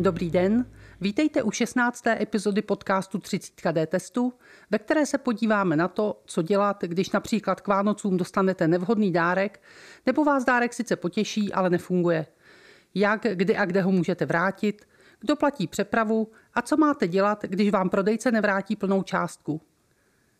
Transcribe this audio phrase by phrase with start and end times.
[0.00, 0.66] Dobrý den,
[1.00, 2.06] vítejte u 16.
[2.06, 4.32] epizody podcastu 30D testu,
[4.70, 9.62] ve které se podíváme na to, co dělat, když například k Vánocům dostanete nevhodný dárek,
[10.06, 12.26] nebo vás dárek sice potěší, ale nefunguje.
[12.94, 14.88] Jak, kdy a kde ho můžete vrátit,
[15.20, 19.60] kdo platí přepravu a co máte dělat, když vám prodejce nevrátí plnou částku.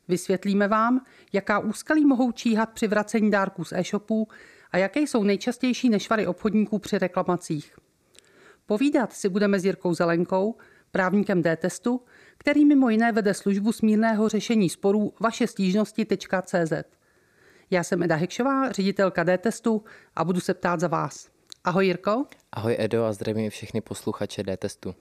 [0.08, 4.28] Vysvětlíme vám, jaká úskalí mohou číhat při vracení dárků z e-shopů
[4.72, 7.74] a jaké jsou nejčastější nešvary obchodníků při reklamacích.
[8.68, 10.56] Povídat si budeme s Jirkou Zelenkou,
[10.90, 12.00] právníkem D-testu,
[12.38, 16.72] který mimo jiné vede službu smírného řešení sporů vaše stížnosti.cz.
[17.70, 19.84] Já jsem Eda Hekšová, ředitelka D-testu
[20.16, 21.28] a budu se ptát za vás.
[21.64, 22.24] Ahoj Jirko.
[22.52, 24.94] Ahoj Edo a zdravím všechny posluchače D-testu.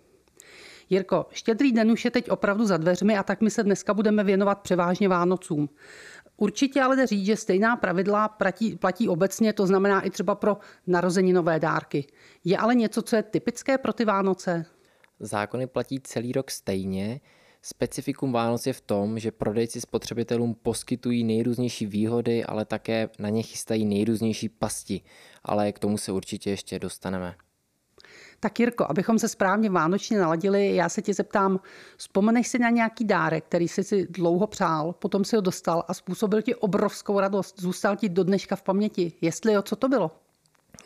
[0.90, 4.24] Jirko, štědrý den už je teď opravdu za dveřmi a tak my se dneska budeme
[4.24, 5.70] věnovat převážně Vánocům.
[6.38, 10.58] Určitě ale jde říct, že stejná pravidla platí, platí obecně, to znamená i třeba pro
[10.88, 12.08] narozeninové dárky.
[12.44, 14.66] Je ale něco, co je typické pro ty Vánoce?
[15.20, 17.20] Zákony platí celý rok stejně.
[17.62, 23.44] Specifikum Vánoc je v tom, že prodejci spotřebitelům poskytují nejrůznější výhody, ale také na ně
[23.44, 25.02] chystají nejrůznější pasti.
[25.44, 27.36] Ale k tomu se určitě ještě dostaneme.
[28.40, 31.60] Tak Jirko, abychom se správně vánočně naladili, já se tě zeptám,
[31.98, 35.94] vzpomeneš si na nějaký dárek, který jsi si dlouho přál, potom si ho dostal a
[35.94, 39.14] způsobil ti obrovskou radost, zůstal ti do dneška v paměti.
[39.22, 40.12] Jestli jo, co to bylo?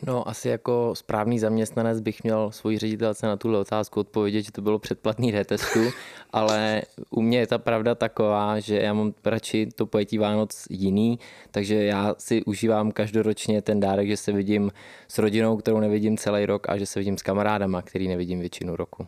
[0.06, 4.62] No, asi jako správný zaměstnanec bych měl svoji ředitelce na tuhle otázku odpovědět, že to
[4.62, 5.80] bylo předplatný retestu,
[6.30, 11.18] ale u mě je ta pravda taková, že já mám radši to pojetí Vánoc jiný,
[11.50, 14.70] takže já si užívám každoročně ten dárek, že se vidím
[15.08, 18.76] s rodinou, kterou nevidím celý rok a že se vidím s kamarádama, který nevidím většinu
[18.76, 19.06] roku.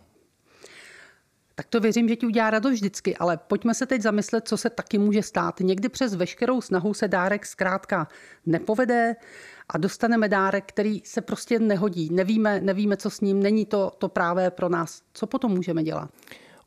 [1.55, 4.71] Tak to věřím, že ti udělá radost vždycky, ale pojďme se teď zamyslet, co se
[4.71, 5.61] taky může stát.
[5.61, 8.09] Někdy přes veškerou snahu se dárek zkrátka
[8.47, 9.17] nepovede
[9.69, 12.09] a dostaneme dárek, který se prostě nehodí.
[12.13, 15.03] Nevíme, nevíme, co s ním, není to, to právě pro nás.
[15.13, 16.11] Co potom můžeme dělat?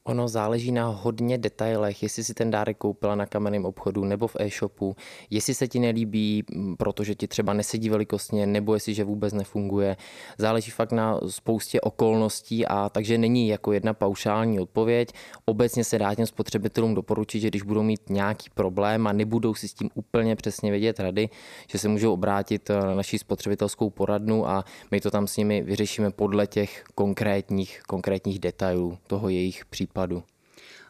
[0.08, 4.36] Ono záleží na hodně detailech, jestli si ten dárek koupila na kamenném obchodu nebo v
[4.40, 4.96] e-shopu,
[5.30, 6.44] jestli se ti nelíbí,
[6.78, 9.98] protože ti třeba nesedí velikostně, nebo jestli že vůbec nefunguje.
[10.38, 15.10] Záleží fakt na spoustě okolností a takže není jako jedna paušální odpověď.
[15.46, 19.68] Obecně se dá těm spotřebitelům doporučit, že když budou mít nějaký problém a nebudou si
[19.68, 21.30] s tím úplně přesně vědět rady,
[21.68, 26.12] že se můžou obrátit na naší spotřebitelskou poradnu a my to tam s nimi vyřešíme
[26.12, 30.24] podle těch konkrétních, konkrétních detailů toho jejich případu případu?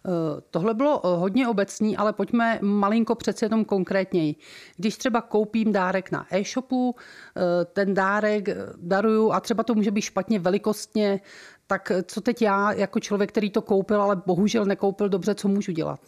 [0.05, 4.35] Eh, tohle bylo eh, hodně obecný, ale pojďme malinko přece jenom konkrétněji.
[4.77, 10.01] Když třeba koupím dárek na e-shopu, eh, ten dárek daruju a třeba to může být
[10.01, 11.19] špatně velikostně,
[11.67, 15.71] tak co teď já jako člověk, který to koupil, ale bohužel nekoupil dobře, co můžu
[15.71, 15.99] dělat?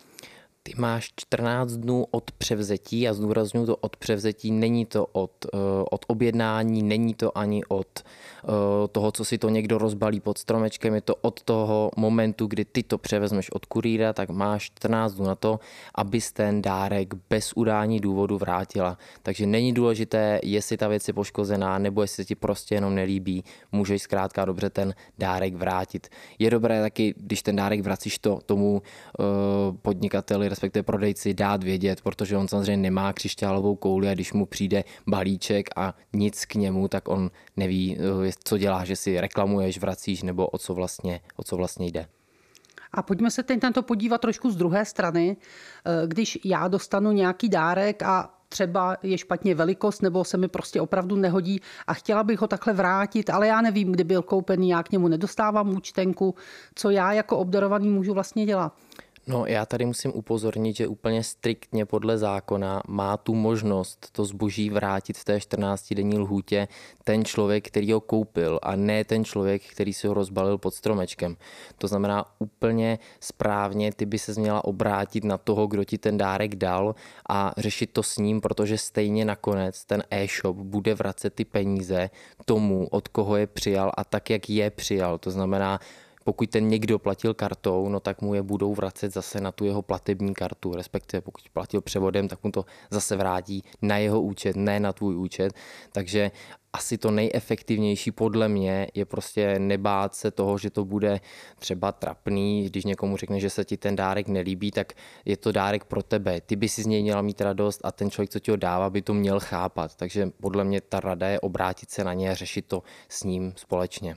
[0.63, 5.45] Ty máš 14 dnů od převzetí a zdůraznuju to od převzetí, není to od,
[5.91, 8.03] od objednání, není to ani od
[8.43, 12.65] Eh, toho, co si to někdo rozbalí pod stromečkem, je to od toho momentu, kdy
[12.65, 15.59] ty to převezmeš od kurýra, tak máš 14 dnů na to,
[15.95, 18.97] abys ten dárek bez udání důvodu vrátila.
[19.23, 24.01] Takže není důležité, jestli ta věc je poškozená, nebo jestli ti prostě jenom nelíbí, můžeš
[24.01, 26.07] zkrátka dobře ten dárek vrátit.
[26.39, 28.81] Je dobré taky, když ten dárek vracíš to tomu
[29.19, 29.77] uh,
[30.49, 35.69] respektive prodejci, dát vědět, protože on samozřejmě nemá křišťálovou kouli a když mu přijde balíček
[35.75, 40.47] a nic k němu, tak on neví, uh, co děláš, že si reklamuješ, vracíš, nebo
[40.47, 42.07] o co vlastně, o co vlastně jde.
[42.91, 45.37] A pojďme se teď na to podívat trošku z druhé strany.
[45.85, 50.81] Eh, když já dostanu nějaký dárek a třeba je špatně velikost nebo se mi prostě
[50.81, 54.83] opravdu nehodí a chtěla bych ho takhle vrátit, ale já nevím, kdy byl koupený, já
[54.83, 56.35] k němu nedostávám účtenku,
[56.75, 58.73] co já jako obdarovaný můžu vlastně dělat.
[59.29, 64.69] No já tady musím upozornit, že úplně striktně podle zákona má tu možnost to zboží
[64.69, 66.67] vrátit v té 14-denní lhůtě
[67.03, 71.37] ten člověk, který ho koupil a ne ten člověk, který si ho rozbalil pod stromečkem.
[71.77, 76.55] To znamená úplně správně ty by se měla obrátit na toho, kdo ti ten dárek
[76.55, 76.95] dal
[77.29, 82.09] a řešit to s ním, protože stejně nakonec ten e-shop bude vracet ty peníze
[82.45, 85.17] tomu, od koho je přijal a tak, jak je přijal.
[85.17, 85.79] To znamená,
[86.29, 89.81] pokud ten někdo platil kartou, no tak mu je budou vracet zase na tu jeho
[89.81, 94.79] platební kartu, respektive pokud platil převodem, tak mu to zase vrátí na jeho účet, ne
[94.79, 95.53] na tvůj účet.
[95.91, 96.31] Takže
[96.73, 101.19] asi to nejefektivnější podle mě je prostě nebát se toho, že to bude
[101.59, 104.93] třeba trapný, když někomu řekne, že se ti ten dárek nelíbí, tak
[105.25, 106.41] je to dárek pro tebe.
[106.41, 108.89] Ty by si z něj měla mít radost a ten člověk, co ti ho dává,
[108.89, 109.95] by to měl chápat.
[109.95, 113.53] Takže podle mě ta rada je obrátit se na ně a řešit to s ním
[113.55, 114.15] společně.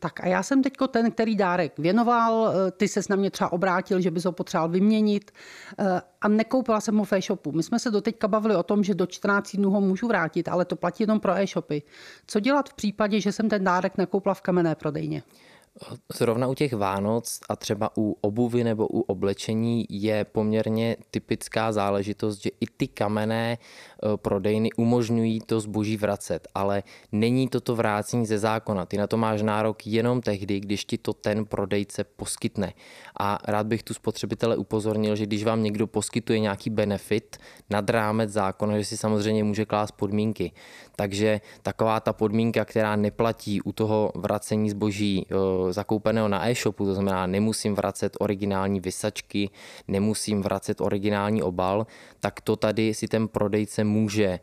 [0.00, 3.52] Tak a já jsem teď ten, který dárek věnoval, eh, ty se na mě třeba
[3.52, 5.30] obrátil, že bys ho potřeboval vyměnit
[5.78, 7.52] eh, a nekoupila jsem ho v e-shopu.
[7.52, 10.64] My jsme se doteďka bavili o tom, že do 14 dnů ho můžu vrátit, ale
[10.64, 11.82] to platí jenom pro e-shopy.
[12.26, 15.22] Co dělat v případě, že jsem ten dárek nekoupila v kamenné prodejně?
[16.14, 22.42] Zrovna u těch Vánoc a třeba u obuvy nebo u oblečení je poměrně typická záležitost,
[22.42, 26.82] že i ty kamenné eh, prodejny umožňují to zboží vracet, ale
[27.12, 28.86] není to to vrácení ze zákona.
[28.86, 32.72] Ty na to máš nárok jenom tehdy, když ti to ten prodejce poskytne.
[33.20, 37.36] A rád bych tu spotřebitele upozornil, že když vám někdo poskytuje nějaký benefit
[37.70, 40.52] nad rámec zákona, že si samozřejmě může klást podmínky.
[40.96, 46.94] Takže taková ta podmínka, která neplatí u toho vracení zboží eh, zakoupeného na e-shopu, to
[46.94, 49.50] znamená nemusím vracet originální vysačky,
[49.88, 51.86] nemusím vracet originální obal,
[52.20, 54.40] tak to tady si ten prodejce může eh,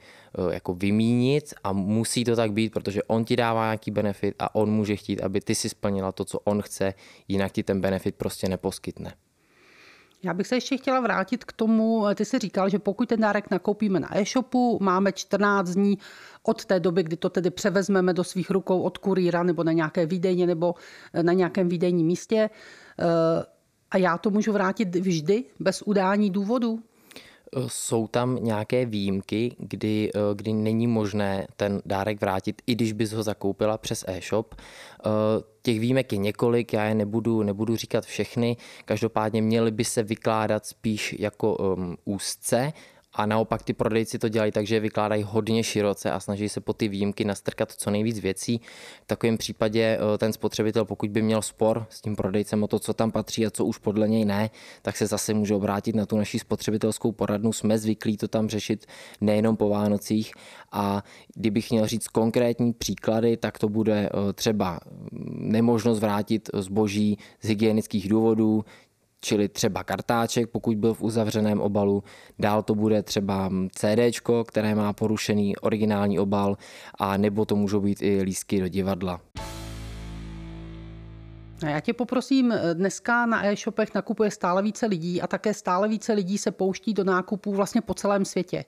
[0.54, 4.72] jako vymínit a musí to tak být, protože on ti dává nějaký benefit a on
[4.72, 6.94] může chtít, aby ty si splnila to, co on chce,
[7.28, 9.14] jinak ti ten benefit prostě neposkytne.
[10.24, 13.52] Já bych se ještě chtěla vrátit k tomu, ty jsi říkal, že pokud ten dárek
[13.52, 15.98] nakoupíme na e-shopu, máme 14 dní
[16.44, 20.06] od té doby, kdy to tedy převezmeme do svých rukou od kurýra nebo na nějaké
[20.06, 20.76] výdejně nebo
[21.22, 22.50] na nějakém výdejním místě.
[23.00, 23.46] Eh,
[23.92, 26.80] a já to můžu vrátit vždy bez udání důvodu?
[27.68, 33.12] Jsou tam nějaké výjimky, kdy, eh, kdy není možné ten dárek vrátit, i když bys
[33.12, 34.56] ho zakoupila přes e-shop.
[34.56, 35.10] Eh,
[35.62, 38.58] těch výjimek je několik, já je nebudu, nebudu říkat všechny.
[38.86, 42.74] Každopádně měly by se vykládat spíš jako um, úzce,
[43.16, 46.74] a naopak ty prodejci to dělají tak, že vykládají hodně široce a snaží se po
[46.74, 48.62] ty výjimky nastrkat co nejvíc věcí.
[49.04, 52.80] V takovém případě eh, ten spotřebitel, pokud by měl spor s tím prodejcem o to,
[52.80, 54.50] co tam patří a co už podle něj ne,
[54.82, 57.54] tak se zase může obrátit na tu naší spotřebitelskou poradnu.
[57.54, 58.86] Jsme zvyklí to tam řešit
[59.22, 60.34] nejenom po Vánocích
[60.72, 61.04] a
[61.36, 64.80] kdybych měl říct konkrétní příklady, tak to bude eh, třeba
[65.32, 68.66] nemožnost vrátit zboží z hygienických důvodů,
[69.26, 72.04] čili třeba kartáček, pokud byl v uzavřeném obalu,
[72.40, 76.58] dál to bude třeba CD, které má porušený originální obal,
[77.00, 79.22] a nebo to můžou být i lístky do divadla.
[81.68, 86.38] Já tě poprosím, dneska na e-shopech nakupuje stále více lidí a také stále více lidí
[86.38, 88.66] se pouští do nákupů vlastně po celém světě.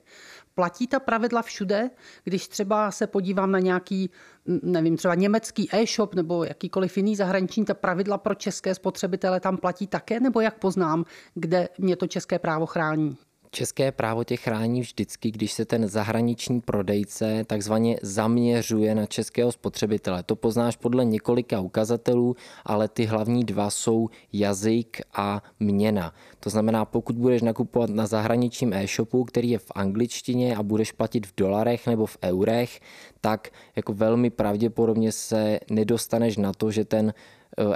[0.58, 1.90] Platí ta pravidla všude,
[2.24, 4.10] když třeba se podívám na nějaký,
[4.46, 9.86] nevím, třeba německý e-shop nebo jakýkoliv jiný zahraniční, ta pravidla pro české spotřebitele tam platí
[9.86, 13.16] také, nebo jak poznám, kde mě to české právo chrání?
[13.50, 20.22] České právo tě chrání vždycky, když se ten zahraniční prodejce takzvaně zaměřuje na českého spotřebitele.
[20.22, 26.14] To poznáš podle několika ukazatelů, ale ty hlavní dva jsou jazyk a měna.
[26.40, 31.26] To znamená, pokud budeš nakupovat na zahraničním e-shopu, který je v angličtině a budeš platit
[31.26, 32.80] v dolarech nebo v eurech,
[33.20, 37.14] tak jako velmi pravděpodobně se nedostaneš na to, že ten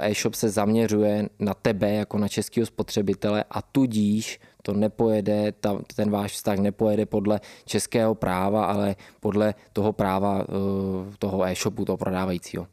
[0.01, 6.11] e-shop se zaměřuje na tebe jako na českého spotřebitele a tudíž to nepojede, ta, ten
[6.11, 12.67] váš vztah nepojede podle českého práva, ale podle toho práva eh, toho e-shopu, toho prodávajícího.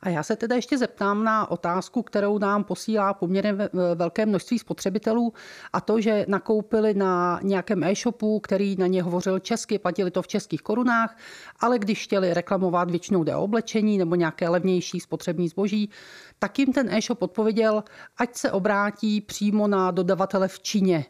[0.00, 3.54] A já se teda ještě zeptám na otázku, kterou nám posílá poměrně
[3.94, 5.32] velké množství spotřebitelů
[5.72, 10.28] a to, že nakoupili na nějakém e-shopu, který na ně hovořil česky, platili to v
[10.28, 11.16] českých korunách,
[11.60, 15.90] ale když chtěli reklamovat většinou jde oblečení nebo nějaké levnější spotřební zboží,
[16.38, 17.84] tak jim ten e-shop odpověděl,
[18.16, 21.04] ať se obrátí přímo na dodavatele v Číně.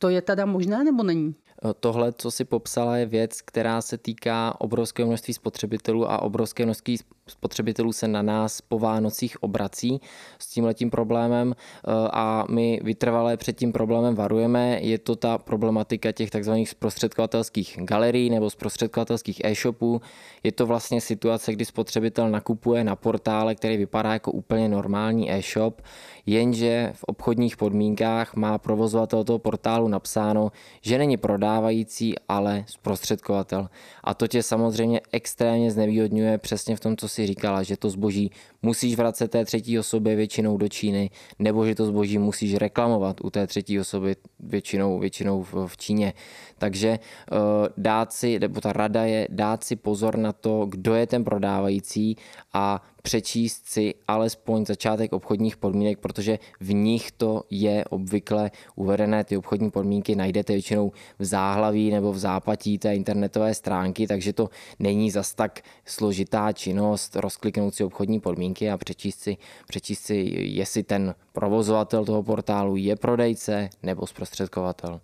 [0.00, 1.34] To je teda možné nebo není?
[1.80, 6.98] Tohle, co si popsala, je věc, která se týká obrovského množství spotřebitelů a obrovské množství
[7.30, 10.00] spotřebitelů se na nás po Vánocích obrací
[10.38, 14.78] s tím letím problémem eh, a my vytrvalé před tím problémem varujeme.
[14.82, 20.00] Je to ta problematika těch takzvaných zprostředkovatelských galerií nebo zprostředkovatelských e-shopů.
[20.42, 25.82] Je to vlastně situace, kdy spotřebitel nakupuje na portále, který vypadá jako úplně normální e-shop,
[26.26, 33.68] jenže v obchodních podmínkách má provozovatel toho portálu napsáno, že není prodávající, ale zprostředkovatel.
[34.04, 37.90] A to tě samozřejmě extrémně znevýhodňuje přesně v tom, co si si říkala, že to
[37.90, 38.30] zboží
[38.62, 43.30] musíš vracet té třetí osobě většinou do Číny, nebo že to zboží musíš reklamovat u
[43.30, 46.12] té třetí osoby většinou, většinou v, v Číně.
[46.58, 47.38] Takže uh,
[47.76, 52.16] dát si, nebo ta rada je dát si pozor na to, kdo je ten prodávající
[52.52, 59.24] a přečíst si alespoň začátek obchodních podmínek, protože v nich to je obvykle uvedené.
[59.24, 64.48] Ty obchodní podmínky najdete většinou v záhlaví nebo v zápatí té internetové stránky, takže to
[64.78, 69.36] není zas tak složitá činnost rozkliknout si obchodní podmínky a přečíst si,
[69.68, 75.00] přečíst si jestli ten provozovatel toho portálu je prodejce nebo zprostředkovatel.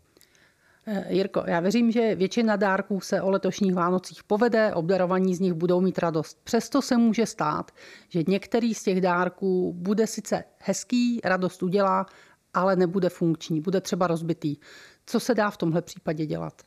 [0.89, 5.53] Eh, Jirko, já věřím, že většina dárků se o letošních Vánocích povede, obdarovaní z nich
[5.53, 6.39] budou mít radost.
[6.45, 7.71] Přesto se může stát,
[8.09, 12.07] že některý z těch dárků bude sice hezký, radost udělá,
[12.55, 14.57] ale nebude funkční, bude třeba rozbitý.
[15.07, 16.63] Co se dá v tomhle případě dělat?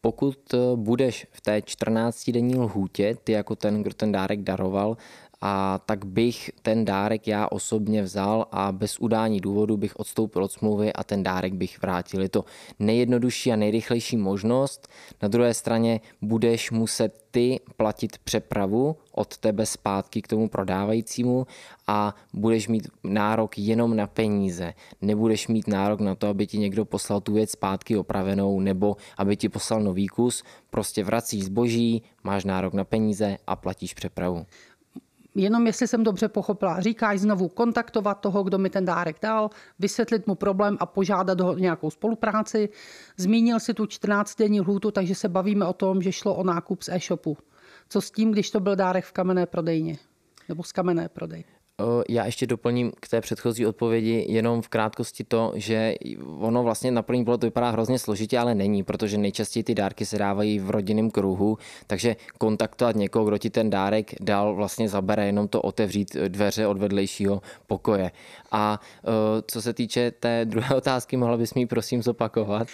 [0.00, 4.96] Pokud eh, budeš v té 14-denní lhůtě, ty jako ten, kdo ten dárek daroval,
[5.40, 10.52] a tak bych ten dárek já osobně vzal a bez udání důvodu bych odstoupil od
[10.52, 12.22] smlouvy a ten dárek bych vrátil.
[12.22, 12.44] Je to
[12.78, 14.88] nejjednodušší a nejrychlejší možnost.
[15.22, 21.46] Na druhé straně budeš muset ty platit přepravu od tebe zpátky k tomu prodávajícímu
[21.86, 24.74] a budeš mít nárok jenom na peníze.
[25.02, 29.36] Nebudeš mít nárok na to, aby ti někdo poslal tu věc zpátky opravenou nebo aby
[29.36, 30.42] ti poslal nový kus.
[30.70, 34.46] Prostě vracíš zboží, máš nárok na peníze a platíš přepravu.
[35.34, 40.26] Jenom jestli jsem dobře pochopila, říkáš znovu kontaktovat toho, kdo mi ten dárek dal, vysvětlit
[40.26, 42.68] mu problém a požádat ho nějakou spolupráci.
[43.16, 46.88] Zmínil si tu 14-denní lhůtu, takže se bavíme o tom, že šlo o nákup z
[46.88, 47.36] e-shopu.
[47.88, 49.98] Co s tím, když to byl dárek v kamenné prodejně?
[50.48, 51.44] Nebo z kamenné prodej?
[52.08, 55.94] Já ještě doplním k té předchozí odpovědi jenom v krátkosti to, že
[56.38, 60.06] ono vlastně na první pohled to vypadá hrozně složitě, ale není, protože nejčastěji ty dárky
[60.06, 65.26] se dávají v rodinném kruhu, takže kontaktovat někoho, kdo ti ten dárek dal, vlastně zabere
[65.26, 68.10] jenom to otevřít dveře od vedlejšího pokoje.
[68.52, 68.80] A
[69.46, 72.68] co se týče té druhé otázky, mohla bys mi prosím zopakovat?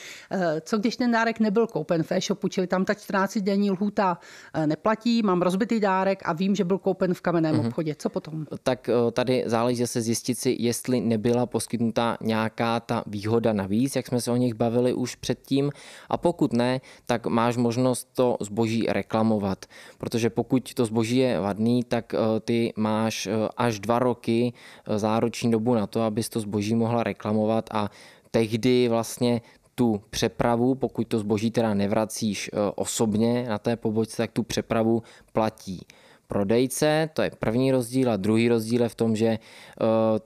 [0.61, 4.19] Co když ten dárek nebyl koupen v e-shopu, čili tam ta 14 denní lhůta
[4.67, 7.67] neplatí, mám rozbitý dárek a vím, že byl koupen v kamenném mm-hmm.
[7.67, 7.95] obchodě.
[7.99, 8.47] Co potom?
[8.63, 14.07] Tak Eh, tady záleží se zjistit si, jestli nebyla poskytnuta nějaká ta výhoda navíc, jak
[14.07, 15.71] jsme se o nich bavili už předtím.
[16.09, 19.67] A pokud ne, tak máš možnost to zboží reklamovat,
[19.99, 24.53] protože pokud to zboží je vadný, tak ty máš až dva roky
[24.97, 27.69] zároční dobu na to, abys to zboží mohla reklamovat.
[27.73, 27.91] A
[28.31, 29.41] tehdy vlastně
[29.75, 35.87] tu přepravu, pokud to zboží teda nevracíš osobně na té pobočce, tak tu přepravu platí
[36.26, 39.38] prodejce, to je první rozdíl a druhý rozdíl je v tom, že eh,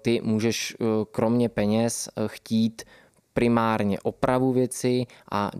[0.02, 2.83] ty můžeš eh, kromě peněz eh, chtít
[3.33, 5.50] primárně opravu věci a,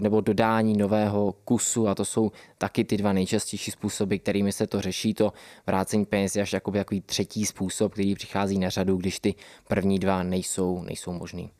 [0.00, 4.80] nebo dodání nového kusu a to jsou taky ty dva nejčastější způsoby, kterými se to
[4.80, 5.14] řeší.
[5.14, 5.32] To
[5.66, 9.34] vrácení peněz je až jakoby takový třetí způsob, který přichází na řadu, když ty
[9.68, 11.50] první dva nejsou, nejsou možný.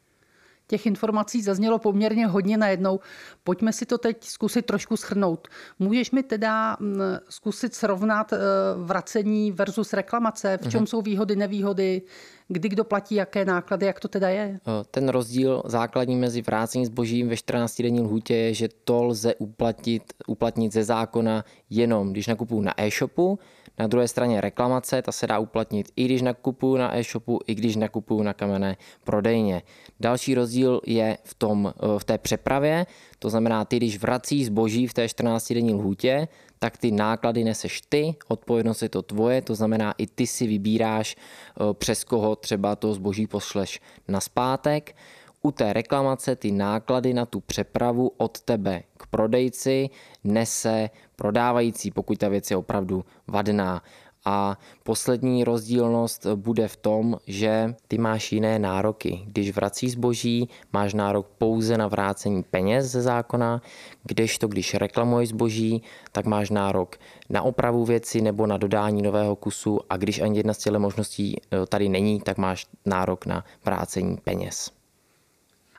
[0.70, 3.00] Těch informací zaznělo poměrně hodně najednou.
[3.44, 5.48] Pojďme si to teď zkusit trošku schrnout.
[5.78, 8.38] Můžeš mi teda mm, zkusit srovnat eh,
[8.76, 10.58] vracení versus reklamace?
[10.62, 10.86] V čem mhm.
[10.86, 12.02] jsou výhody, nevýhody?
[12.48, 14.60] Kdy kdo platí, jaké náklady, jak to teda je?
[14.62, 20.02] Eh, ten rozdíl základní mezi vrácením zbožím ve 14-denní lhůtě je, že to lze uplatnit,
[20.26, 23.38] uplatnit ze zákona jenom, když nakupuju na e-shopu,
[23.80, 27.76] na druhé straně reklamace, ta se dá uplatnit i když nakupuju na e-shopu, i když
[27.76, 29.62] nakupuju na kamenné prodejně.
[30.00, 32.86] Další rozdíl je v, tom, eh, v té přepravě,
[33.18, 38.14] to znamená, ty když vrací zboží v té 14-denní lhůtě, tak ty náklady neseš ty,
[38.28, 42.94] odpovědnost je to tvoje, to znamená, i ty si vybíráš, eh, přes koho třeba to
[42.94, 44.96] zboží pošleš na zpátek.
[45.42, 49.90] U té reklamace ty náklady na tu přepravu od tebe k prodejci
[50.24, 53.82] nese prodávající, pokud ta věc je opravdu vadná.
[54.24, 59.24] A poslední rozdílnost bude v tom, že ty máš jiné nároky.
[59.26, 63.62] Když vrací zboží, máš nárok pouze na vrácení peněz ze zákona,
[64.04, 65.82] kdežto když reklamuješ zboží,
[66.12, 66.96] tak máš nárok
[67.28, 71.36] na opravu věci nebo na dodání nového kusu a když ani jedna z těchto možností
[71.40, 74.79] eh, tady není, tak máš nárok na vrácení peněz.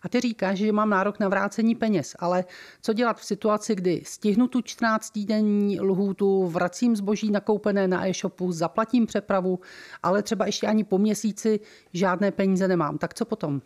[0.01, 2.45] A ty říkáš, že mám nárok na vrácení peněz, ale
[2.81, 9.05] co dělat v situaci, kdy stihnu tu 14-denní lhůtu, vracím zboží nakoupené na e-shopu, zaplatím
[9.05, 9.59] přepravu,
[10.03, 11.59] ale třeba ještě ani po měsíci
[11.93, 12.97] žádné peníze nemám.
[12.97, 13.61] Tak co potom?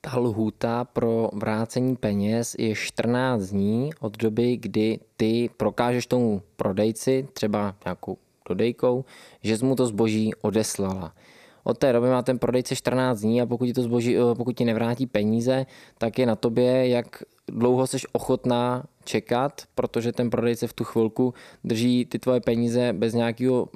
[0.00, 7.28] Ta lhůta pro vrácení peněz je 14 dní od doby, kdy ty prokážeš tomu prodejci,
[7.32, 9.04] třeba nějakou dodejkou,
[9.42, 11.14] že jsi mu to zboží odeslala.
[11.64, 14.52] Od té doby má ten prodejce 14 dní a pokud ti to zboží, eh, pokud
[14.56, 15.66] ti nevrátí peníze,
[15.98, 21.34] tak je na tobě, jak dlouho jsi ochotná čekat, protože ten prodejce v tu chvilku
[21.64, 23.68] drží ty tvoje peníze bez nějakého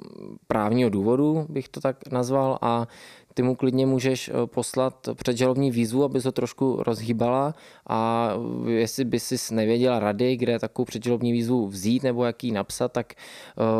[0.47, 2.87] právního důvodu, bych to tak nazval, a
[3.35, 7.55] ty mu klidně můžeš eh, poslat předžalobní výzvu, aby se to trošku rozhýbala
[7.89, 8.31] a
[8.67, 13.13] jestli by si nevěděla rady, kde takovou předžalobní výzvu vzít nebo jak ji napsat, tak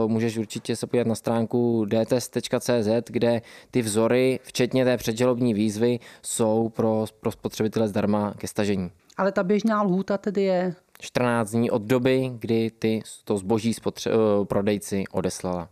[0.03, 5.99] uh, můžeš určitě se podívat na stránku dtest.cz, kde ty vzory, včetně té předžalobní výzvy,
[6.21, 8.91] jsou pro, pro spotřebitele zdarma ke stažení.
[9.17, 14.11] Ale ta běžná lhůta tedy je 14 dní od doby, kdy ty to zboží spotře-
[14.11, 15.69] eh, prodejci odeslala.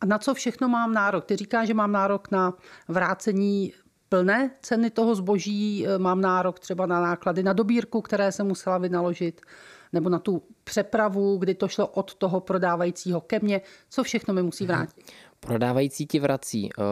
[0.00, 1.24] A na co všechno mám nárok?
[1.24, 2.54] Ty říká, že mám nárok na
[2.88, 3.72] vrácení
[4.08, 8.78] plné ceny toho zboží, eh, mám nárok třeba na náklady na dobírku, které se musela
[8.78, 9.40] vynaložit,
[9.92, 13.60] nebo na tu přepravu, kdy to šlo od toho prodávajícího ke mně.
[13.88, 14.74] Co všechno mi musí mhm.
[14.74, 15.12] vrátit?
[15.40, 16.84] Prodávající ti vrací uh,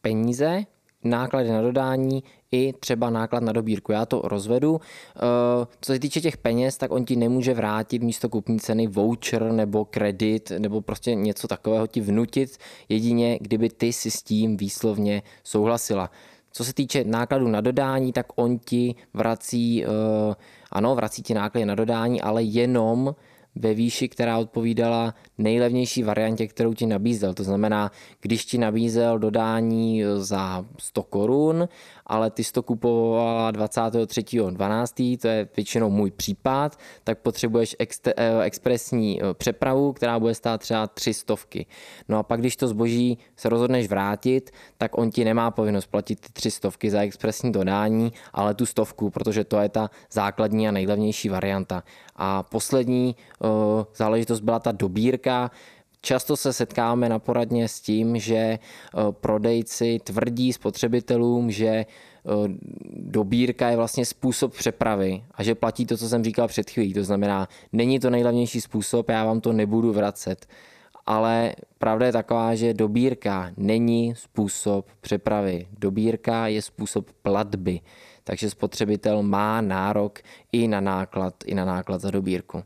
[0.00, 0.62] peníze,
[1.04, 3.92] náklady na dodání i třeba náklad na dobírku.
[3.92, 4.80] Já to rozvedu.
[5.16, 9.52] Eh, co se týče těch peněz, tak on ti nemůže vrátit místo kupní ceny voucher
[9.52, 15.22] nebo kredit nebo prostě něco takového ti vnutit, jedině kdyby ty si s tím výslovně
[15.44, 16.10] souhlasila.
[16.52, 19.88] Co se týče nákladů na dodání, tak on ti vrací, eh,
[20.72, 23.14] ano, vrací ti náklady na dodání, ale jenom
[23.54, 27.34] ve výši, která odpovídala nejlevnější variantě, kterou ti nabízel.
[27.34, 27.90] To znamená,
[28.20, 31.68] když ti nabízel dodání za 100 korun,
[32.06, 39.22] ale ty to kupovala 23.12., to je většinou můj případ, tak potřebuješ ex- eh, expresní
[39.22, 41.34] eh, přepravu, která bude stát třeba 300.
[42.08, 46.20] No a pak, když to zboží se rozhodneš vrátit, tak on ti nemá povinnost platit
[46.20, 51.28] ty 300 za expresní dodání, ale tu stovku, protože to je ta základní a nejlevnější
[51.28, 51.82] varianta.
[52.24, 53.48] A poslední uh,
[53.96, 55.50] záležitost byla ta dobírka.
[56.00, 58.58] Často se setkáme na poradně s tím, že
[59.10, 61.86] prodejci tvrdí spotřebitelům, že
[62.96, 66.94] dobírka je vlastně způsob přepravy a že platí to, co jsem říkal před chvílí.
[66.94, 70.46] To znamená, není to nejlevnější způsob, já vám to nebudu vracet.
[71.06, 75.66] Ale pravda je taková, že dobírka není způsob přepravy.
[75.78, 77.80] Dobírka je způsob platby.
[78.24, 80.18] Takže spotřebitel má nárok
[80.52, 82.62] i na náklad, i na náklad za dobírku.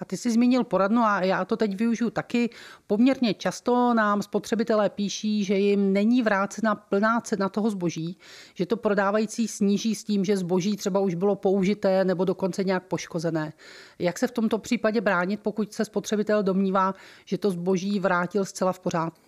[0.00, 2.50] A ty jsi zmínil poradnu a já to teď využiju taky.
[2.86, 8.18] Poměrně často nám spotřebitelé píší, že jim není vrácena plná cena toho zboží,
[8.54, 12.86] že to prodávající sníží s tím, že zboží třeba už bylo použité nebo dokonce nějak
[12.86, 13.52] poškozené.
[13.98, 16.94] Jak se v tomto případě bránit, pokud se spotřebitel domnívá,
[17.24, 19.20] že to zboží vrátil zcela v pořádku?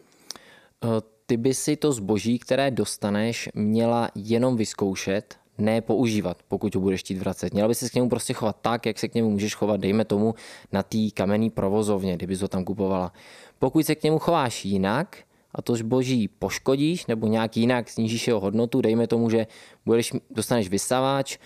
[0.84, 0.88] Eh,
[1.26, 7.00] ty by si to zboží, které dostaneš, měla jenom vyzkoušet ne používat, pokud ho budeš
[7.00, 7.52] chtít vracet.
[7.52, 10.04] Měl by se k němu prostě chovat tak, jak se k němu můžeš chovat, dejme
[10.04, 10.34] tomu,
[10.72, 13.12] na té kamenné provozovně, kdyby ho tam kupovala.
[13.58, 15.16] Pokud se k němu chováš jinak,
[15.54, 19.46] a to zboží poškodíš nebo nějak jinak snížíš jeho hodnotu, dejme tomu, že
[19.86, 21.38] budeš, dostaneš vysavač,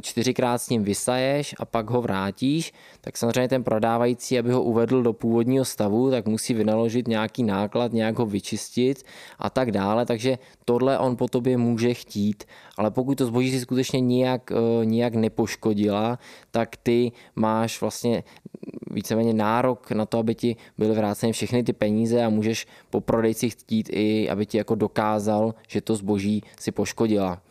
[0.00, 5.02] čtyřikrát s ním vysaješ a pak ho vrátíš, tak samozřejmě ten prodávající, aby ho uvedl
[5.02, 9.02] do původního stavu, tak musí vynaložit nějaký náklad, nějak ho vyčistit
[9.38, 12.44] a tak dále, takže tohle on po tobě může chtít,
[12.76, 16.18] ale pokud to zboží si skutečně nijak, eh, nijak nepoškodila,
[16.50, 18.22] tak ty máš vlastně
[18.90, 23.50] víceméně nárok na to, aby ti byly vráceny všechny ty peníze a můžeš po prodejci
[23.50, 27.42] chtít i, aby ti jako dokázal, že to zboží si poškodila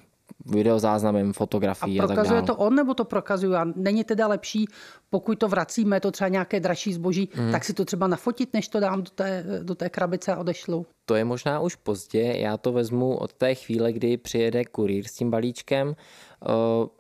[0.52, 2.28] videozáznamem, fotografií a, a tak dále.
[2.28, 3.58] prokazuje to on nebo to prokazuje?
[3.58, 4.68] A není teda lepší,
[5.10, 7.52] pokud to vracíme, to třeba nějaké dražší zboží, mm.
[7.52, 10.86] tak si to třeba nafotit, než to dám do té, do té krabice a odešlu?
[11.06, 15.14] To je možná už pozdě, já to vezmu od té chvíle, kdy přijede kurýr s
[15.14, 15.96] tím balíčkem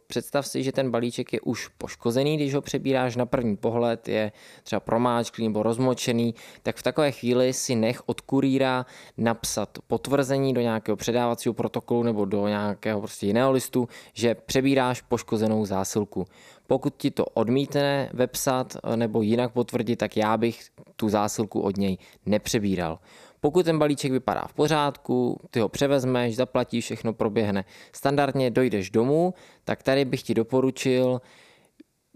[0.07, 4.31] představ si, že ten balíček je už poškozený, když ho přebíráš na první pohled, je
[4.63, 8.85] třeba promáčklý nebo rozmočený, tak v takové chvíli si nech od kurýra
[9.17, 15.65] napsat potvrzení do nějakého předávacího protokolu nebo do nějakého prostě jiného listu, že přebíráš poškozenou
[15.65, 16.25] zásilku.
[16.67, 20.61] Pokud ti to odmítne vepsat eh, nebo jinak potvrdit, tak já bych
[20.95, 22.99] tu zásilku od něj nepřebíral.
[23.39, 29.33] Pokud ten balíček vypadá v pořádku, ty ho převezmeš, zaplatíš, všechno proběhne standardně, dojdeš domů,
[29.63, 31.21] tak tady bych ti doporučil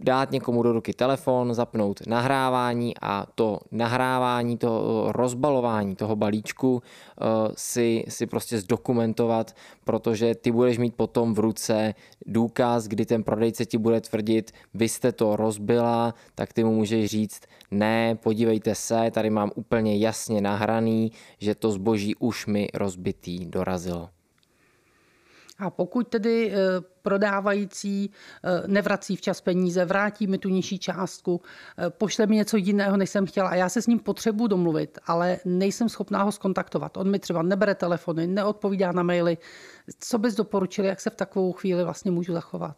[0.04, 6.82] dát někomu do ruky telefon, zapnout nahrávání a to nahrávání, to rozbalování toho balíčku uh,
[7.56, 11.94] si, si prostě zdokumentovat, protože ty budeš mít potom v ruce
[12.26, 17.12] důkaz, kdy ten prodejce ti bude tvrdit, vy jste to rozbila, tak ty mu můžeš
[17.12, 23.46] říct, ne, podívejte se, tady mám úplně jasně nahraný, že to zboží už mi rozbitý
[23.46, 24.10] dorazilo.
[25.62, 26.58] A pokud tedy eh,
[27.02, 28.12] prodávající
[28.44, 31.42] eh, nevrací včas peníze, vrátí mi tu nižší částku,
[31.78, 35.00] eh, pošle mi něco jiného, než jsem chtěla a já se s ním potřebuji domluvit,
[35.08, 36.98] ale nejsem schopná ho skontaktovat.
[36.98, 39.38] On mi třeba nebere telefony, neodpovídá na maily.
[40.00, 42.78] Co bys doporučil, jak se v takovou chvíli vlastně můžu zachovat?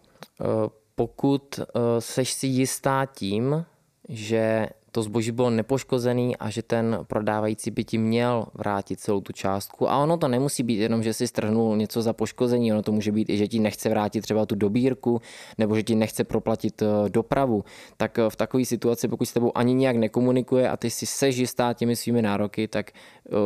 [0.95, 1.59] Pokud
[1.99, 3.65] seš si jistá tím,
[4.09, 9.33] že to zboží bylo nepoškozený a že ten prodávající by ti měl vrátit celou tu
[9.33, 9.89] částku.
[9.89, 13.11] A ono to nemusí být jenom, že si strhnul něco za poškození, ono to může
[13.11, 15.21] být i, že ti nechce vrátit třeba tu dobírku,
[15.57, 17.63] nebo že ti nechce proplatit eh, dopravu.
[17.97, 21.37] Tak eh, v takové situaci, pokud s tebou ani nějak nekomunikuje a ty si seš
[21.37, 22.91] jistá těmi svými nároky, tak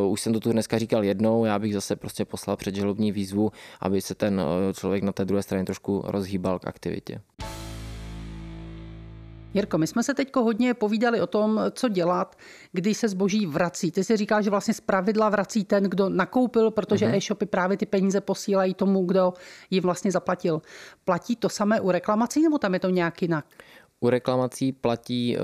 [0.06, 3.52] uh, už jsem to tu dneska říkal jednou, já bych zase prostě poslal předžalobní výzvu,
[3.82, 4.42] aby se ten
[4.74, 7.22] člověk na té druhé straně trošku rozhýbal k aktivitě.
[9.58, 12.36] Jirko, my jsme se teď hodně povídali o tom, co dělat,
[12.72, 13.92] když se zboží vrací.
[13.92, 17.18] Ty si říkáš, že vlastně z pravidla vrací ten, kdo nakoupil, protože uh-huh.
[17.18, 19.34] e-shopy právě ty peníze posílají tomu, kdo
[19.70, 20.62] ji vlastně zaplatil.
[21.06, 23.46] Platí to samé u reklamací nebo tam je to nějak jinak?
[24.00, 25.38] U reklamací platí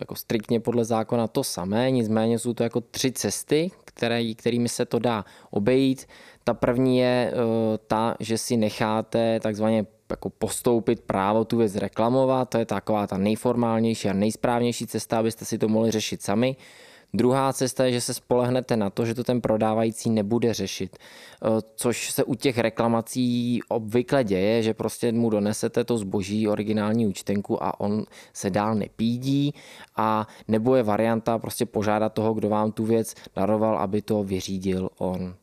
[0.00, 4.84] jako striktně podle zákona to samé, nicméně jsou to jako tři cesty, které, kterými se
[4.84, 6.06] to dá obejít.
[6.44, 7.32] Ta první je
[7.86, 13.18] ta, že si necháte takzvaně jako postoupit právo tu věc reklamovat, to je taková ta
[13.18, 16.56] nejformálnější a nejsprávnější cesta, abyste si to mohli řešit sami.
[17.14, 21.48] Druhá cesta je, že se spolehnete na to, že to ten prodávající nebude řešit, eh,
[21.74, 27.62] což se u těch reklamací obvykle děje, že prostě mu donesete to zboží, originální účtenku
[27.62, 29.54] a on se dál nepídí
[29.96, 34.90] a nebo je varianta prostě požádat toho, kdo vám tu věc daroval, aby to vyřídil
[34.98, 35.34] on.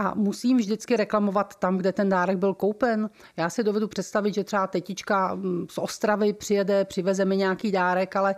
[0.00, 3.10] A musím vždycky reklamovat tam, kde ten dárek byl koupen.
[3.36, 8.16] Já si dovedu představit, že třeba tetička mm, z Ostravy přijede, přiveze mi nějaký dárek,
[8.16, 8.34] ale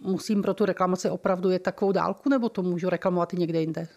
[0.00, 3.88] musím pro tu reklamaci opravdu je takovou dálku, nebo to můžu reklamovat i někde jinde?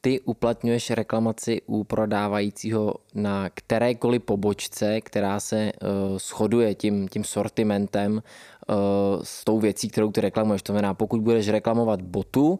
[0.00, 8.12] Ty uplatňuješ reklamaci u prodávajícího na kterékoliv pobočce, která se uh, shoduje tím, tím sortimentem
[8.12, 8.74] uh,
[9.22, 10.62] s tou věcí, kterou ty reklamuješ.
[10.62, 12.58] To znamená, pokud budeš reklamovat botu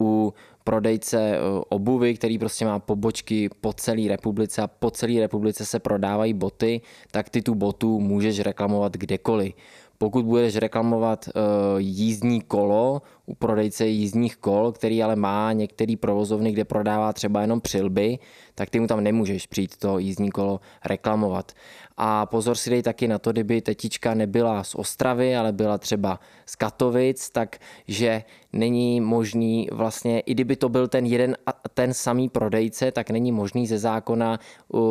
[0.00, 0.34] u
[0.70, 5.78] prodejce eh, obuvy, který prostě má pobočky po celé republice a po celé republice se
[5.78, 6.80] prodávají boty,
[7.10, 9.54] tak ty tu botu můžeš reklamovat kdekoliv.
[10.02, 11.42] Pokud budeš reklamovat uh,
[11.78, 17.60] jízdní kolo u prodejce jízdních kol, který ale má některý provozovny, kde prodává třeba jenom
[17.60, 18.18] přilby,
[18.54, 21.52] tak ty mu tam nemůžeš přijít to jízdní kolo reklamovat.
[21.96, 26.20] A pozor si dej taky na to, kdyby tetička nebyla z Ostravy, ale byla třeba
[26.46, 32.28] z Katovic, takže není možný vlastně, i kdyby to byl ten jeden a ten samý
[32.28, 34.38] prodejce, tak není možný ze zákona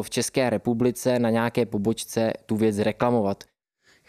[0.02, 3.49] v České republice na nějaké pobočce tu věc reklamovat.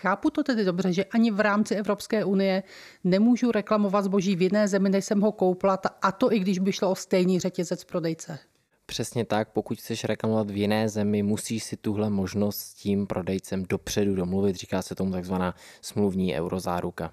[0.00, 2.62] Chápu to tedy dobře, že ani v rámci Evropské unie
[3.04, 6.72] nemůžu reklamovat zboží v jiné zemi, než jsem ho koupila, a to i když by
[6.72, 8.38] šlo o stejný řetězec prodejce.
[8.86, 13.64] Přesně tak, pokud chceš reklamovat v jiné zemi, musíš si tuhle možnost s tím prodejcem
[13.68, 14.56] dopředu domluvit.
[14.56, 17.12] Říká se tomu takzvaná smluvní eurozáruka.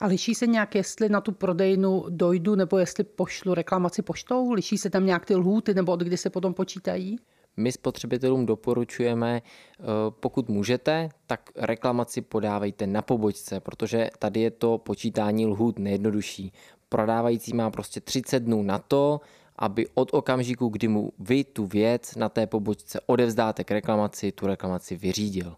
[0.00, 4.52] A liší se nějak, jestli na tu prodejnu dojdu, nebo jestli pošlu reklamaci poštou?
[4.52, 7.18] Liší se tam nějak ty lhůty, nebo od kdy se potom počítají?
[7.56, 14.78] My spotřebitelům doporučujeme, eh, pokud můžete, tak reklamaci podávejte na pobočce, protože tady je to
[14.78, 16.52] počítání lhůt nejjednodušší.
[16.88, 19.20] Prodávající má prostě 30 dnů na to,
[19.56, 24.46] aby od okamžiku, kdy mu vy tu věc na té pobočce odevzdáte k reklamaci, tu
[24.46, 25.56] reklamaci vyřídil.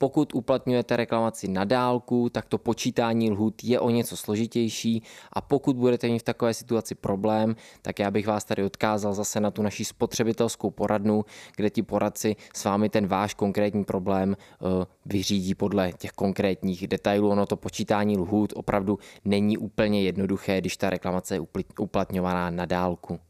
[0.00, 5.76] Pokud uplatňujete reklamaci na dálku, tak to počítání lhůt je o něco složitější a pokud
[5.76, 9.62] budete mít v takové situaci problém, tak já bych vás tady odkázal zase na tu
[9.62, 11.24] naši spotřebitelskou poradnu,
[11.56, 17.28] kde ti poradci s vámi ten váš konkrétní problém uh, vyřídí podle těch konkrétních detailů.
[17.28, 21.40] Ono to počítání lhůt opravdu není úplně jednoduché, když ta reklamace je
[21.78, 23.20] uplatňovaná na dálku.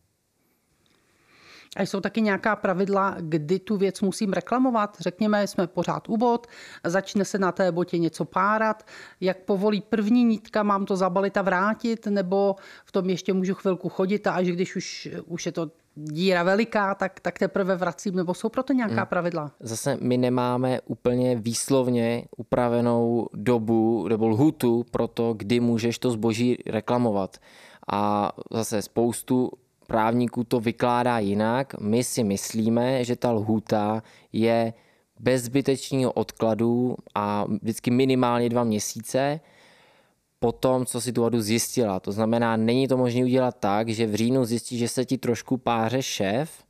[1.77, 4.97] A jsou taky nějaká pravidla, kdy tu věc musím reklamovat?
[5.01, 6.47] Řekněme, jsme pořád u bot,
[6.85, 8.87] začne se na té botě něco párat,
[9.21, 13.89] jak povolí první nítka, mám to zabalit a vrátit, nebo v tom ještě můžu chvilku
[13.89, 18.35] chodit a až když už, už je to díra veliká, tak, tak teprve vracím, nebo
[18.35, 19.07] jsou proto nějaká hmm.
[19.07, 19.51] pravidla?
[19.61, 26.59] Zase my nemáme úplně výslovně upravenou dobu nebo lhutu pro to, kdy můžeš to zboží
[26.67, 27.37] reklamovat.
[27.93, 29.51] A zase spoustu
[29.89, 31.81] právníků to vykládá jinak.
[31.81, 34.73] My si myslíme, že ta lhůta je
[35.21, 39.41] bez zbytečného odkladu a vždycky minimálně dva měsíce
[40.39, 42.01] po tom, co si tu vodu zjistila.
[42.01, 45.57] To znamená, není to možné udělat tak, že v říjnu zjistí, že se ti trošku
[45.57, 46.65] páře šéf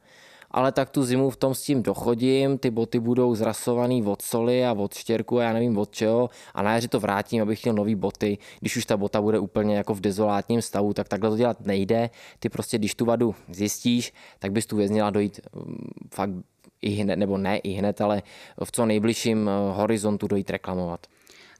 [0.50, 4.66] ale tak tu zimu v tom s tím dochodím, ty boty budou zrasovaný od soli
[4.66, 7.72] a od štěrku a já nevím od čeho a na jaře to vrátím, abych chtěl
[7.72, 8.38] nový boty.
[8.60, 12.10] Když už ta bota bude úplně jako v dezolátním stavu, tak takhle to dělat nejde.
[12.38, 16.30] Ty prostě, když tu vadu zjistíš, tak bys tu věc měla dojít mm, fakt
[16.82, 18.22] i hned, nebo ne i hned, ale
[18.64, 21.06] v co nejbližším eh, horizontu dojít reklamovat.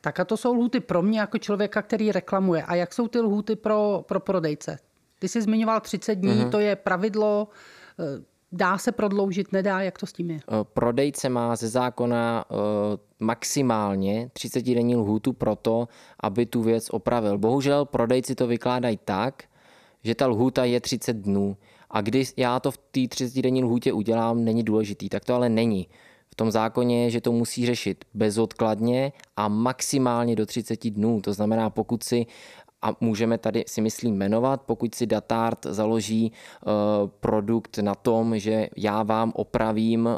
[0.01, 2.63] Tak a to jsou lhuty pro mě jako člověka, který reklamuje.
[2.63, 4.79] A jak jsou ty lhuty pro, pro prodejce?
[5.19, 6.51] Ty jsi zmiňoval 30 dní, mm-hmm.
[6.51, 7.49] to je pravidlo.
[8.53, 10.37] Dá se prodloužit, nedá, jak to s tím je?
[10.37, 12.55] Eh, prodejce má ze zákona eh,
[13.21, 15.89] maximálně 30 denní lhůtu pro to,
[16.21, 17.39] aby tu věc opravil.
[17.39, 19.45] Bohužel prodejci to vykládají tak,
[20.05, 21.57] že ta lhůta je 30 dnů.
[21.91, 25.09] A když já to v té 30 denní lhůtě udělám, není důležitý.
[25.09, 25.89] Tak to ale není.
[26.31, 31.21] V tom zákoně je, že to musí řešit bezodkladně a maximálně do 30 dnů.
[31.21, 32.27] To znamená, pokud si
[32.83, 36.73] a můžeme tady si myslím jmenovat, pokud si Datart založí uh,
[37.21, 40.13] produkt na tom, že já vám opravím uh,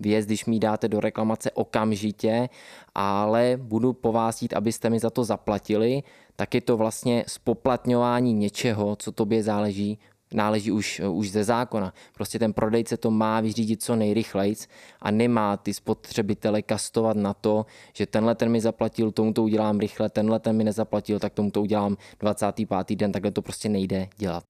[0.00, 2.48] věc, když mi dáte do reklamace okamžitě,
[2.94, 6.02] ale budu po vás jít, abyste mi za to zaplatili,
[6.36, 9.98] tak je to vlastně spoplatňování něčeho, co tobě záleží
[10.34, 11.92] náleží už, už ze zákona.
[12.14, 14.54] Prostě ten prodejce to má vyřídit co nejrychleji
[15.00, 19.78] a nemá ty spotřebitele kastovat na to, že tenhle ten mi zaplatil, tomu to udělám
[19.78, 22.98] rychle, tenhle ten mi nezaplatil, tak tomu to udělám 25.
[22.98, 24.44] den, takhle to prostě nejde dělat.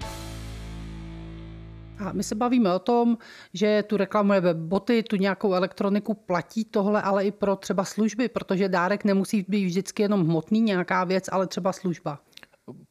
[1.98, 3.18] A my se bavíme o tom,
[3.54, 8.68] že tu reklamujeme boty, tu nějakou elektroniku, platí tohle ale i pro třeba služby, protože
[8.68, 12.18] dárek nemusí být vždycky jenom hmotný nějaká věc, ale třeba služba.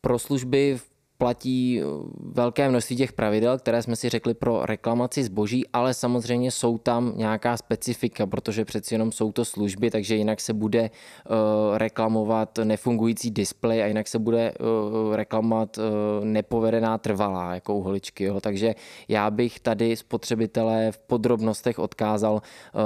[0.02, 0.91] Pro služby v
[1.22, 1.86] platí eh,
[2.34, 7.14] velké množství těch pravidel, které jsme si řekli pro reklamaci zboží, ale samozřejmě jsou tam
[7.16, 13.32] nějaká specifika, protože přeci jenom jsou to služby, takže jinak se bude uh, reklamovat nefungující
[13.32, 15.80] displej a jinak se bude uh, reklamovat
[16.24, 18.24] nepovedená trvalá, jako uhličky.
[18.24, 18.42] Jo.
[18.42, 18.76] Takže
[19.08, 22.42] já bych tady spotřebitelé v podrobnostech odkázal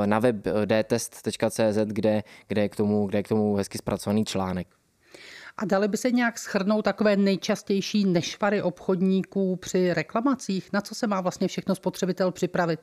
[0.05, 0.35] na web
[0.83, 4.67] dtest.cz, kde, kde, je k tomu, kde je k tomu hezky zpracovaný článek.
[5.57, 10.69] A dali by se nějak schrnout takové nejčastější nešvary obchodníků při reklamacích?
[10.73, 12.79] Na co se má vlastně všechno spotřebitel připravit?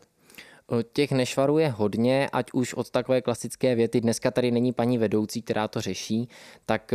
[0.92, 5.42] Těch nešvarů je hodně, ať už od takové klasické věty, dneska tady není paní vedoucí,
[5.42, 6.28] která to řeší,
[6.66, 6.94] tak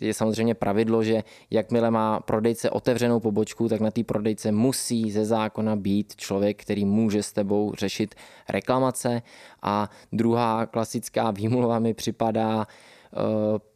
[0.00, 5.24] je samozřejmě pravidlo, že jakmile má prodejce otevřenou pobočku, tak na té prodejce musí ze
[5.24, 8.14] zákona být člověk, který může s tebou řešit
[8.48, 9.22] reklamace.
[9.62, 12.66] A druhá klasická výmluva mi připadá,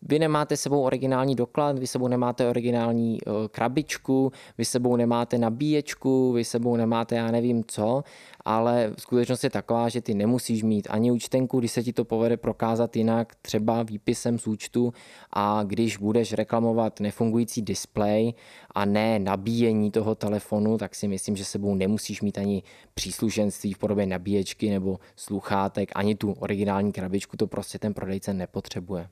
[0.02, 6.32] vy nemáte sebou originální doklad, vy sebou nemáte originální eh, krabičku, vy sebou nemáte nabíječku,
[6.32, 8.04] vy sebou nemáte já nevím co,
[8.44, 12.36] ale skutečnost je taková, že ty nemusíš mít ani účtenku, když se ti to povede
[12.36, 14.92] prokázat jinak, třeba výpisem z účtu
[15.32, 18.34] a když budeš reklamovat nefungující displej
[18.74, 22.62] a ne nabíjení toho telefonu, tak si myslím, že sebou nemusíš mít ani
[22.94, 29.08] příslušenství v podobě nabíječky nebo sluchátek, ani tu originální krabičku, to prostě ten prodejce nepotřebuje.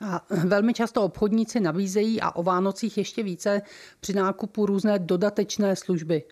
[0.00, 3.62] A velmi často obchodníci nabízejí a o Vánocích ještě více
[4.00, 6.22] při nákupu různé dodatečné služby.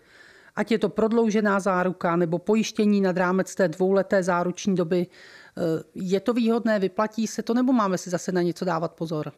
[0.56, 5.06] Ať je to prodloužená záruka nebo pojištění nad rámec té dvouleté záruční doby.
[5.06, 5.62] Eh,
[5.94, 9.32] je to výhodné, vyplatí se to nebo máme si zase na něco dávat pozor?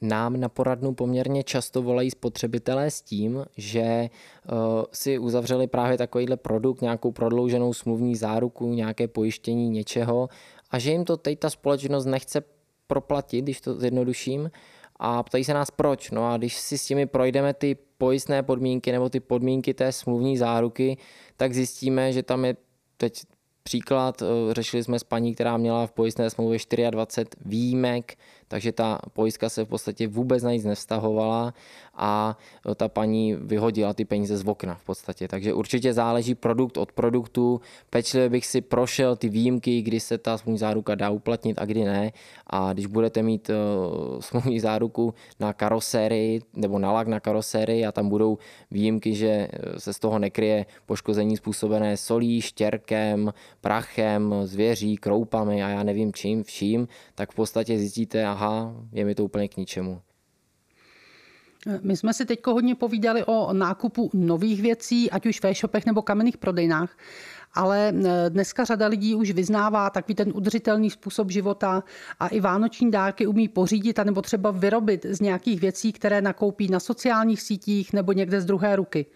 [0.00, 4.08] Nám na poradnu poměrně často volají spotřebitelé s tím, že
[4.52, 4.58] uh,
[4.92, 10.28] si uzavřeli právě takovýhle produkt, nějakou prodlouženou smluvní záruku, nějaké pojištění něčeho
[10.70, 12.42] a že jim to teď ta společnost nechce
[12.92, 14.50] proplatit, když to zjednoduším,
[14.96, 16.10] a ptají se nás proč.
[16.10, 20.36] No a když si s těmi projdeme ty pojistné podmínky nebo ty podmínky té smluvní
[20.36, 20.98] záruky,
[21.36, 22.56] tak zjistíme, že tam je
[22.96, 23.22] teď
[23.62, 26.58] příklad, eh, řešili jsme s paní, která měla v pojistné smlouvě
[26.90, 28.18] 24 výjimek,
[28.52, 31.54] takže ta pojistka se v podstatě vůbec na nic nevztahovala
[31.94, 32.36] a
[32.76, 35.28] ta paní vyhodila ty peníze z okna v podstatě.
[35.28, 37.60] Takže určitě záleží produkt od produktu.
[37.90, 41.84] Pečlivě bych si prošel ty výjimky, kdy se ta smluvní záruka dá uplatnit a kdy
[41.84, 42.12] ne.
[42.46, 47.92] A když budete mít uh, smluvní záruku na karosérii nebo na lak na karosérii a
[47.92, 48.38] tam budou
[48.70, 49.48] výjimky, že
[49.78, 56.44] se z toho nekryje poškození způsobené solí, štěrkem, prachem, zvěří, kroupami a já nevím čím,
[56.44, 60.00] vším, tak v podstatě zjistíte, aha, je mi to úplně k ničemu.
[61.82, 66.02] My jsme si teď hodně povídali o nákupu nových věcí, ať už v e-shopech nebo
[66.02, 66.96] kamenných prodejnách,
[67.54, 71.84] ale e, dneska řada lidí už vyznává takový ten udržitelný způsob života
[72.20, 76.68] a i vánoční dárky umí pořídit a nebo třeba vyrobit z nějakých věcí, které nakoupí
[76.68, 79.06] na sociálních sítích nebo někde z druhé ruky.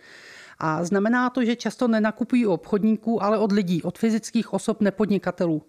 [0.58, 5.62] A znamená to, že často nenakupují u obchodníků, ale od lidí, od fyzických osob nepodnikatelů.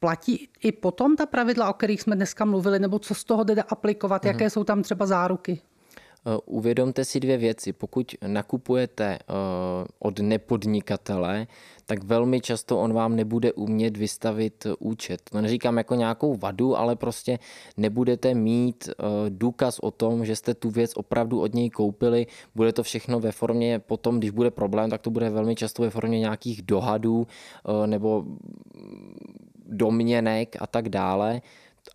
[0.00, 3.62] Platí i potom ta pravidla, o kterých jsme dneska mluvili, nebo co z toho jde
[3.62, 4.28] aplikovat, mm.
[4.28, 5.60] jaké jsou tam třeba záruky?
[6.26, 7.72] Eh, uvědomte si dvě věci.
[7.72, 9.34] Pokud nakupujete eh,
[9.98, 11.46] od nepodnikatele,
[11.86, 15.20] tak velmi často on vám nebude umět vystavit účet.
[15.30, 17.38] To neříkám jako nějakou vadu, ale prostě
[17.76, 22.26] nebudete mít eh, důkaz o tom, že jste tu věc opravdu od něj koupili.
[22.54, 25.90] Bude to všechno ve formě, potom, když bude problém, tak to bude velmi často ve
[25.90, 27.26] formě nějakých dohadů
[27.86, 28.24] nebo
[29.66, 31.42] domněnek a tak dále.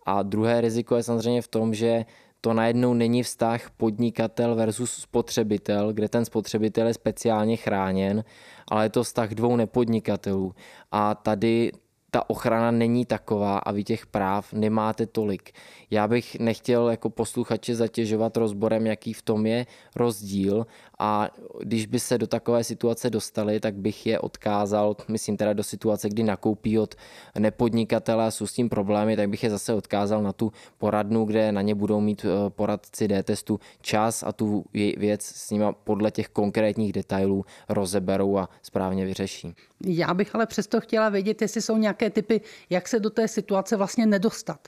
[0.06, 2.06] A druhé riziko je samozřejmě v tom, že
[2.42, 8.24] to najednou není vztah podnikatel versus spotřebitel, kde ten spotřebitel je speciálně chráněn,
[8.72, 10.56] ale je to vztah dvou nepodnikatelů.
[10.92, 11.72] A tady
[12.12, 15.52] ta ochrana není taková a vy těch práv nemáte tolik.
[15.92, 20.66] Já bych nechtěl jako posluchače zatěžovat rozborem, jaký v tom je rozdíl
[21.04, 25.64] a když by se do takové situace dostali, tak bych je odkázal, myslím teda do
[25.64, 26.96] situace, kdy nakoupí od
[27.40, 31.62] nepodnikatele jsou s tím problémy, tak bych je zase odkázal na tu poradnu, kde na
[31.62, 36.94] ně budou mít eh, poradci D-testu čas a tu věc s nimi podle těch konkrétních
[36.94, 39.56] detailů rozeberou a správně vyřeší.
[39.86, 43.76] Já bych ale přesto chtěla vědět, jestli jsou nějaké typy, jak se do té situace
[43.76, 44.68] vlastně nedostat.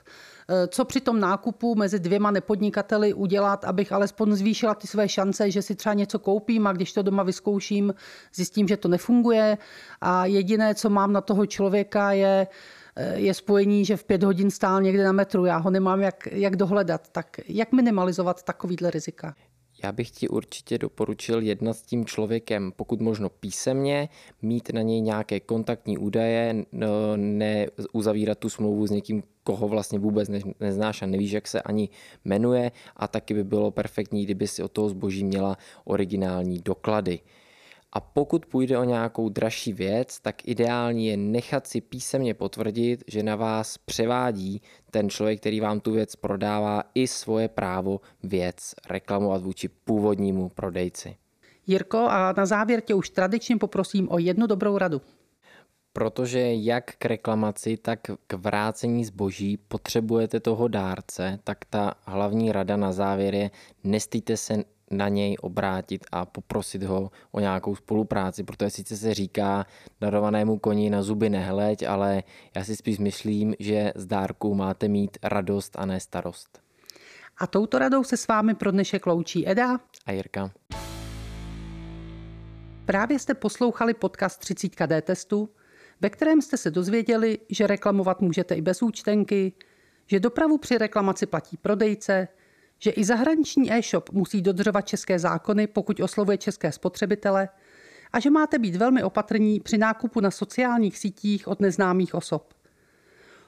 [0.50, 5.52] Eh, co při tom nákupu mezi dvěma nepodnikateli udělat, abych alespoň zvýšila ty své šance,
[5.52, 7.94] že si třeba něco koupím a když to doma vyzkouším,
[8.36, 9.58] zjistím, že to nefunguje
[10.02, 12.48] a jediné, co mám na toho člověka je
[12.96, 16.28] eh, je spojení, že v pět hodin stál někde na metru, já ho nemám jak,
[16.32, 17.10] jak dohledat.
[17.10, 19.36] Tak jak minimalizovat takovýhle rizika?
[19.84, 24.10] Já bych ti určitě doporučil jednat s tím člověkem, pokud možno písemně,
[24.42, 26.66] mít na něj nějaké kontaktní údaje,
[27.16, 30.30] neuzavírat tu smlouvu s někým, koho vlastně vůbec
[30.60, 31.90] neznáš a nevíš, jak se ani
[32.26, 37.20] jmenuje a taky by bylo perfektní, kdyby si od toho zboží měla originální doklady.
[37.96, 43.24] A pokud půjde o nějakou dražší věc, tak ideální je nechat si písemně potvrdit, že
[43.24, 49.42] na vás převádí ten člověk, který vám tu věc prodává, i svoje právo věc reklamovat
[49.42, 51.16] vůči původnímu prodejci.
[51.68, 55.02] Jirko, a na závěr tě už tradičně poprosím o jednu dobrou radu.
[55.94, 62.78] Protože jak k reklamaci, tak k vrácení zboží potřebujete toho dárce, tak ta hlavní rada
[62.78, 63.52] na závěr je
[63.84, 69.66] nestýte se na něj obrátit a poprosit ho o nějakou spolupráci, protože sice se říká
[70.02, 72.24] darovanému koni na zuby nehleď, ale
[72.56, 76.62] já si spíš myslím, že z dárku máte mít radost a ne starost.
[77.38, 80.52] A touto radou se s vámi pro dnešek loučí Eda a Jirka.
[82.86, 85.50] Právě jste poslouchali podcast 30 D testu,
[86.04, 89.54] ve kterém jste se dozvěděli, že reklamovat můžete i bez účtenky,
[90.08, 92.28] že dopravu při reklamaci platí prodejce,
[92.80, 97.50] že i zahraniční e-shop musí dodržovat české zákony, pokud oslovuje české spotřebitele,
[98.14, 102.54] a že máte být velmi opatrní při nákupu na sociálních sítích od neznámých osob.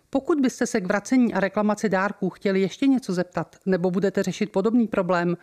[0.09, 4.51] Pokud byste se k vracení a reklamaci dárků chtěli ještě něco zeptat nebo budete řešit
[4.51, 5.37] podobný problém,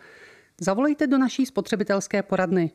[0.61, 2.71] zavolejte do naší spotřebitelské poradny.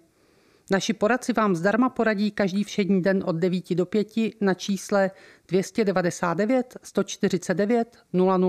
[0.70, 4.09] Naši poradci vám zdarma poradí každý všední den od 9 do 5
[4.40, 5.11] na čísle
[5.48, 7.96] 299 149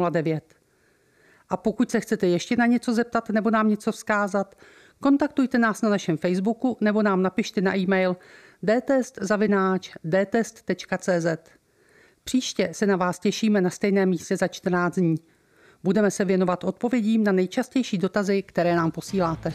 [0.10, 0.56] 009.
[1.50, 4.56] A pokud se chcete ještě na něco zeptat nebo nám něco vzkázat,
[5.00, 8.18] kontaktujte nás na našem Facebooku nebo nám napište na e-mail
[10.04, 11.26] dtest.cz.
[12.24, 15.16] Příště se na vás těšíme na stejném místě za 14 dní.
[15.84, 19.54] Budeme se věnovat odpovědím na nejčastější dotazy, které nám posíláte.